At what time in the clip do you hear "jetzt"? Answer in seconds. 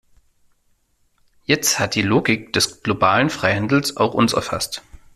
1.45-1.77